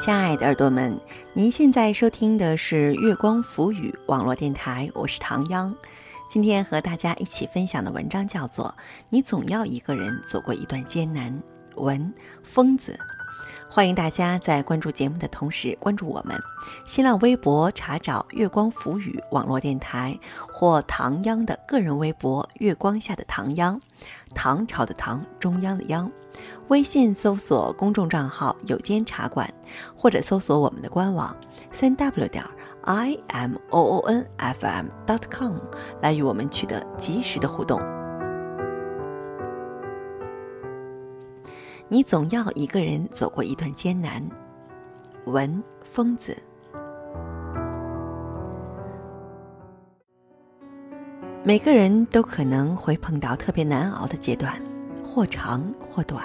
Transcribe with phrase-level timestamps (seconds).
[0.00, 0.98] 亲爱的耳朵们，
[1.34, 5.76] 您现在收听的是月光浮语网络电台，我是唐央。
[6.26, 8.74] 今天和大家一起分享的文章叫做
[9.10, 11.30] 《你总要一个人走过一段艰难》，
[11.82, 12.10] 文
[12.42, 12.98] 疯子。
[13.68, 16.34] 欢迎大家在关注节目的同时关注我们，
[16.86, 20.18] 新浪微博查找“月光浮语网络电台”
[20.50, 23.78] 或唐央的个人微博“月光下的唐央”，
[24.34, 26.10] 唐朝的唐，中央的央。
[26.68, 29.52] 微信搜索公众账号“有间茶馆”，
[29.96, 31.36] 或者搜索我们的官网
[31.72, 32.44] 三 w 点
[32.82, 35.56] i m o o n f m dot com
[36.00, 37.80] 来与我们取得及时的互动。
[41.88, 44.22] 你总要一个人走过一段艰难。
[45.26, 46.34] 文疯子，
[51.44, 54.60] 每个人都可能会碰到特别难熬的阶段，
[55.12, 56.24] 或长或短。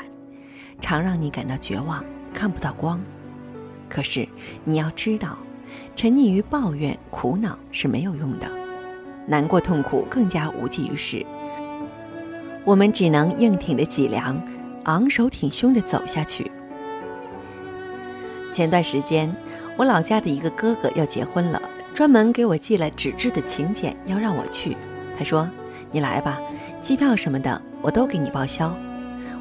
[0.80, 2.04] 常让你感到绝望，
[2.34, 3.02] 看不到光。
[3.90, 4.28] 可是
[4.64, 5.38] 你要知道，
[5.96, 8.48] 沉溺于抱怨、苦恼是没有用的，
[9.26, 11.26] 难过、痛苦更加无济于事。
[12.64, 14.40] 我们只能硬挺着脊梁，
[14.84, 16.52] 昂首挺胸地走下去。
[18.52, 19.34] 前段时间，
[19.78, 21.62] 我老家的一个哥哥要结婚了，
[21.94, 24.76] 专门给我寄了纸质的请柬，要让我去。
[25.18, 25.50] 他说
[25.96, 26.42] ：“你来吧，
[26.82, 28.76] 机票什么的我都给你报销。”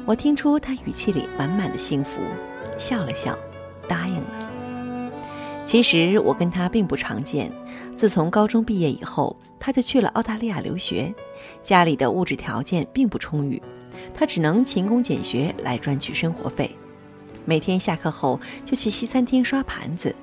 [0.07, 2.21] 我听出他语气里满满的幸福，
[2.77, 3.37] 笑了笑，
[3.89, 4.49] 答应了。
[5.65, 7.51] 其实我跟他并不常见。
[7.97, 11.13] 自从高中毕业以后，他就去了澳大利亚留学，
[11.61, 13.61] 家里的物质条件并不充裕，
[14.13, 16.73] 他只能勤工俭学来赚取生活费。
[17.43, 20.15] 每天下课后就去西餐厅刷盘子，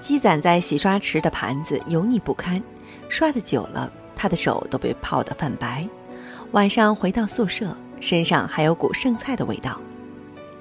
[0.00, 2.60] 积攒在洗刷池的盘子油腻不堪，
[3.08, 3.92] 刷的久了，
[4.24, 5.86] 他的手都被泡得泛白。
[6.52, 7.76] 晚上回到宿舍。
[8.00, 9.80] 身上还有股剩菜的味道，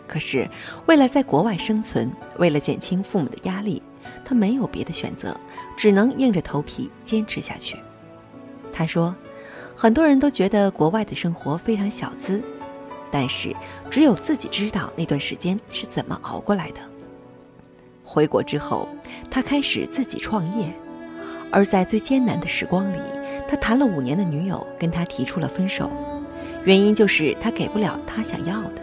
[0.07, 0.47] 可是
[0.85, 3.81] 为了在国外生存，为了减轻父母的压力，
[4.23, 5.37] 他没有别的选择，
[5.75, 7.75] 只能硬着头皮坚持下去。
[8.71, 9.13] 他说
[9.75, 12.41] ：“很多人都觉得国外的生活非常小资，
[13.11, 13.53] 但是
[13.89, 16.79] 只有自己知道那段时间是怎么熬过来的。”
[18.05, 18.87] 回国之后，
[19.29, 20.71] 他开始自己创业，
[21.51, 22.99] 而在最艰难的时光里，
[23.53, 25.87] 他谈了五年的女友跟他提出了分手。
[26.65, 28.81] 原因就是他给不了他想要的。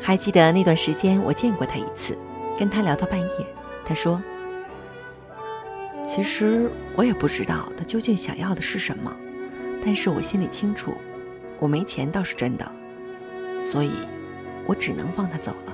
[0.00, 2.16] 还记得那段时间，我见过他一次，
[2.58, 3.28] 跟他聊到半夜，
[3.84, 4.22] 他说
[6.08, 9.14] ：“其实我也不知道他究竟想要的是什么，
[9.84, 10.94] 但是我心里清楚，
[11.58, 12.66] 我没钱倒是真的，
[13.70, 13.90] 所以，
[14.64, 15.72] 我只能放他走了。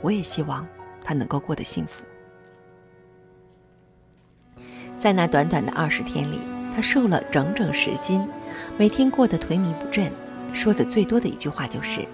[0.00, 0.64] 我也希望
[1.02, 2.04] 他能够过得幸福。”
[5.00, 6.38] 在那短短的二十天里，
[6.76, 8.22] 他瘦了整整十斤。
[8.76, 10.12] 每天过得颓靡不振，
[10.52, 12.06] 说的最多的一句话就是：“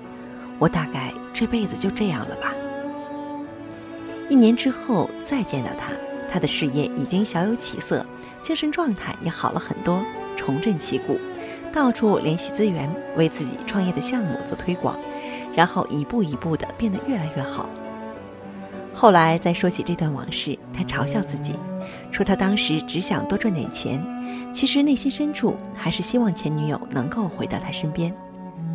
[0.60, 2.54] 我大概这辈子就这样了吧。”
[4.30, 5.92] 一年之后再见到他，
[6.30, 8.06] 他的事业已经小有起色，
[8.40, 10.04] 精神状态也好了很多，
[10.36, 11.18] 重振旗鼓，
[11.72, 14.96] 到处联系资源，为自己创业的项目做推广，
[15.56, 17.68] 然后一步一步的变得越来越好。
[18.94, 21.54] 后来再说起这段往事，他嘲笑自己，
[22.10, 24.02] 说他当时只想多赚点钱。
[24.52, 28.10] 其实内心深处还是希望前女友能够回到他身边，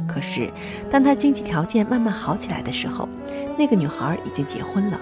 [0.07, 0.51] 可是
[0.91, 3.09] 当他经济条件慢慢好起来的时候，
[3.57, 4.99] 那个女孩已经结婚了。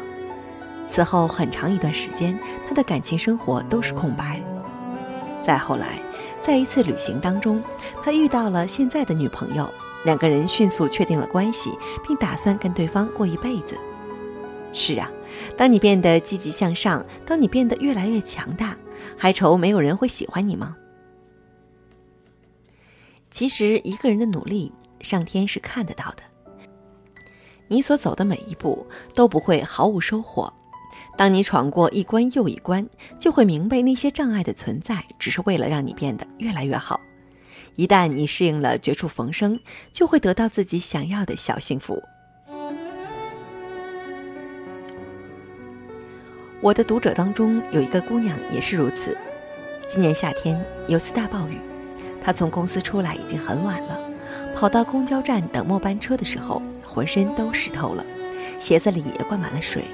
[0.88, 2.38] 此后很长一段时间，
[2.68, 4.40] 他的感情生活都是空白。
[5.46, 6.00] 再后来，
[6.42, 7.62] 在一次旅行当中，
[8.02, 9.70] 他遇到了现在的女朋友，
[10.06, 11.72] 两个人迅速确定了关系，
[12.08, 13.78] 并打算跟对方过一辈子。
[14.74, 15.10] 是啊，
[15.58, 18.78] 当你变得积极向上，当你变得越来越强大。
[19.18, 20.76] 还愁没有人会喜欢你吗？
[23.32, 26.24] 其实一个人的努力，上天是看得到的。
[27.70, 30.52] 你所走的每一步都不会毫无收获。
[31.18, 32.86] 当你闯过一关又一关，
[33.20, 37.00] 就会明白那些障碍的存在，只是为了让你变得越来越好。
[37.76, 39.58] 一旦你适应了绝处逢生，
[39.94, 42.02] 就会得到自己想要的小幸福。
[46.62, 49.16] 我的读者当中有一个姑娘也是如此。
[49.88, 51.58] 今年夏天有次大暴雨，
[52.22, 53.98] 她从公司出来已经很晚了，
[54.56, 58.04] 跑到公交站等末班车的时候，浑身都湿透了，
[58.60, 59.86] 鞋子里也灌满了水，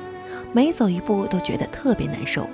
[0.54, 2.50] 每走一步都觉得特别难受。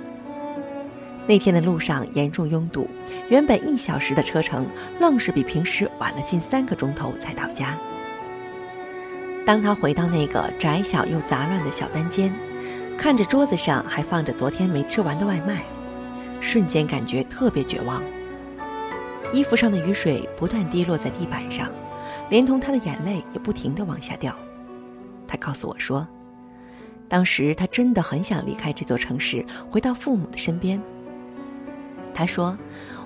[1.26, 2.86] 那天的路上严重拥堵，
[3.30, 4.66] 原本一小时的车程，
[5.00, 7.78] 愣是比平时晚了近三个钟头才到家。
[9.46, 12.30] 当她回到那个窄小又杂乱的小单间。
[13.02, 15.64] 看着桌子上还放着昨天没吃完的外卖，
[16.40, 18.00] 瞬间感觉特别绝望。
[19.32, 21.68] 衣服上的雨水不断滴落在地板上，
[22.30, 24.32] 连同他的眼泪也不停地往下掉。
[25.26, 26.06] 他告诉我说
[27.10, 30.80] ：“当时他真的很想离开这座城市，回到父母的身边。
[32.14, 32.56] 他说：“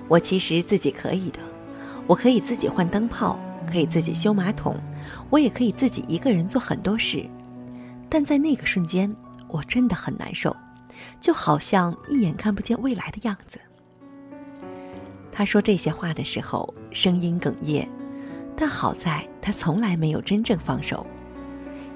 [0.07, 1.39] 我其实自己可以的，
[2.05, 4.75] 我可以自己换灯泡，可以自己修马桶，
[5.31, 7.25] 我也可以自己一个人做很多事。
[8.07, 9.11] 但在那个瞬间，
[9.47, 10.55] 我真的很难受，
[11.19, 13.59] 就好像一眼看不见未来的样子。”
[15.31, 17.87] 他说这些话的时候，声音哽咽，
[18.55, 21.05] 但好在他从来没有真正放手。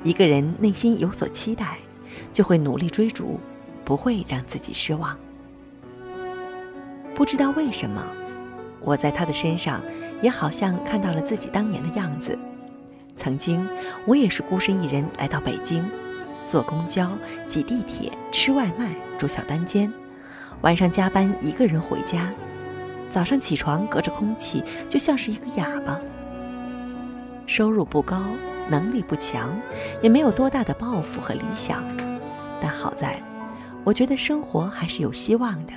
[0.03, 1.77] 一个人内心有所期待，
[2.31, 3.39] 就会努力追逐，
[3.83, 5.18] 不会让自己失望。
[7.15, 8.03] 不知道为什么，
[8.80, 9.81] 我在他的身上
[10.21, 12.38] 也好像看到了自己当年的样子。
[13.18, 13.68] 曾经，
[14.06, 15.83] 我也是孤身一人来到北京，
[16.46, 17.10] 坐公交、
[17.48, 19.92] 挤地铁、吃外卖、住小单间，
[20.62, 22.32] 晚上加班一个人回家。
[23.10, 26.00] 早上起床，隔着空气就像是一个哑巴。
[27.46, 28.22] 收入不高，
[28.70, 29.54] 能力不强，
[30.02, 31.84] 也没有多大的抱负和理想，
[32.62, 33.22] 但好在，
[33.84, 35.74] 我觉得生活还是有希望的。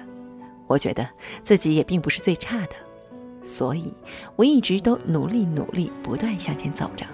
[0.66, 1.06] 我觉得
[1.42, 2.76] 自己也并不是最差的，
[3.44, 3.92] 所以
[4.36, 7.04] 我一直都努力努力，不断向前走着。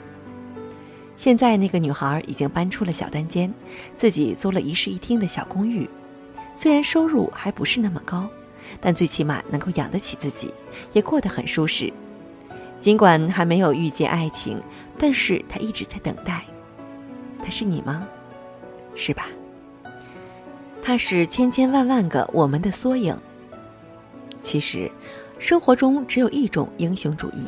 [1.20, 3.52] 现在那个女孩已经搬出了小单间，
[3.94, 5.86] 自己租了一室一厅的小公寓，
[6.56, 8.26] 虽然收入还不是那么高。
[8.80, 10.50] 但最起码能够养得起自己，
[10.94, 11.92] 也过得很舒适。
[12.80, 14.58] 尽管还没有遇见爱情，
[14.96, 16.42] 但是他一直在等待。
[17.44, 18.08] 他是你吗？
[18.94, 19.26] 是吧？
[20.82, 23.14] 他是千千万万个我们的缩影。
[24.40, 24.90] 其实，
[25.38, 27.46] 生活中只有一种英雄主义，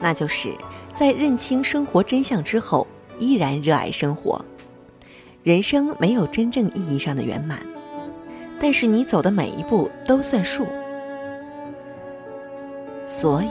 [0.00, 0.54] 那就是
[1.00, 2.86] 在认清生活真相之后，
[3.18, 4.44] 依然热爱生活。
[5.42, 7.58] 人生没有真正意义上的圆满。
[8.60, 10.66] 但是你走的每一步都算数，
[13.08, 13.48] 所以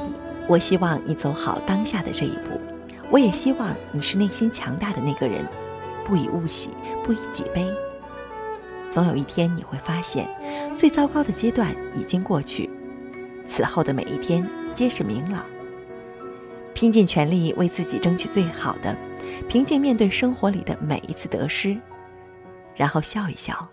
[0.47, 2.61] 我希望你走好当下的这一步。
[3.09, 5.43] 我也希望你是内心强大的那个人，
[6.05, 6.69] 不以物喜，
[7.03, 7.65] 不以己悲。
[8.91, 10.29] 总有一天你会发现，
[10.77, 12.69] 最糟糕的阶段已经过去，
[13.47, 14.45] 此后的每一天
[14.75, 15.43] 皆是明朗。
[16.79, 18.95] 拼尽全力为自己争取最好的，
[19.49, 21.77] 平静面对生活里的每一次得失，
[22.73, 23.67] 然后笑一笑。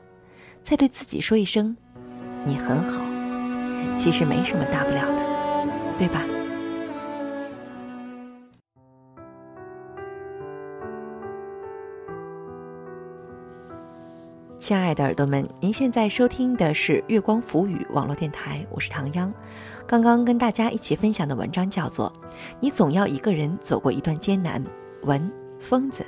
[0.64, 1.76] 再对自己说一声
[2.44, 3.00] “你很好”，
[3.96, 6.20] 其实没什么大不了的，对吧？
[14.66, 19.32] 亲爱的耳朵们，您现在收听的是月光浮语网络电台，我是唐央。
[19.86, 22.12] 刚刚跟大家一起分享的文章叫做
[22.58, 24.60] 《你总要一个人走过一段艰难》，
[25.02, 25.30] 文
[25.60, 26.04] 疯子。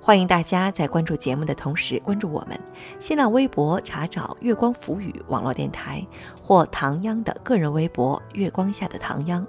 [0.00, 2.56] 欢迎大家在关注节目的同时关注我们，
[3.00, 6.06] 新浪微博查找“月光浮语”网络电台
[6.40, 9.44] 或唐央的个人微博“月光下的唐央”，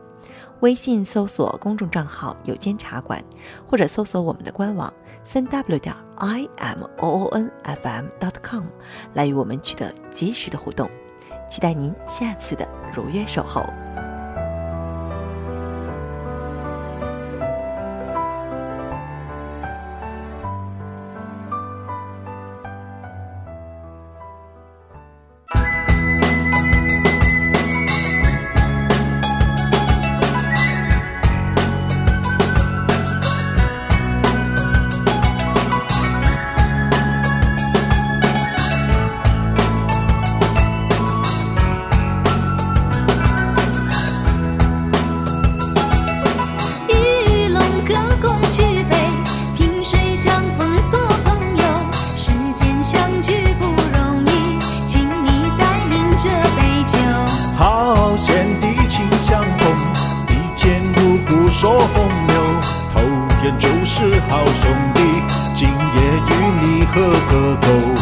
[0.61, 3.23] 微信搜索公众账号“有间茶馆”，
[3.65, 8.65] 或者搜索我们的官网三 w 点 i m o o n f m dot com
[9.13, 10.89] 来与我们取得及时的互动，
[11.50, 13.65] 期待您下次的如约守候。
[61.60, 62.36] 说风流，
[62.94, 63.01] 头
[63.42, 65.01] 天就是好兄弟，
[65.54, 65.75] 今夜
[66.30, 67.99] 与你喝个够。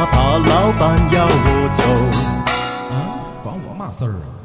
[0.00, 1.82] 哪怕老板要我走，
[2.90, 4.39] 啊，关我嘛事儿啊！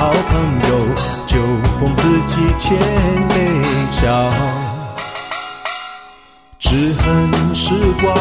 [0.00, 0.94] 好朋友，
[1.26, 1.36] 酒
[1.78, 2.78] 逢知己千
[3.28, 3.34] 杯
[3.90, 4.32] 少。
[6.58, 8.16] 只恨时光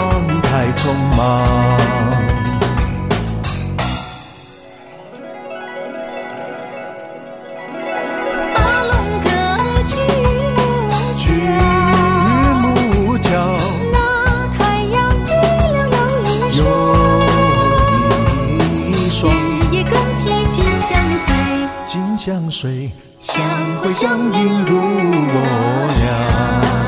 [22.19, 23.41] 相随，相
[23.81, 26.78] 会相映如我俩。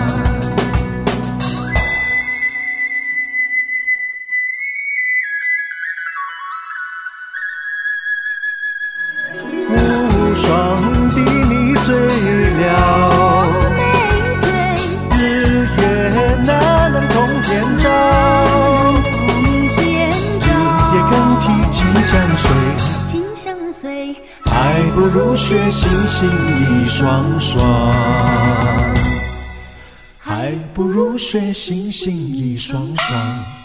[25.52, 26.30] 不如学星星
[26.86, 27.94] 一双双，
[30.18, 33.61] 还不如学星星一双双。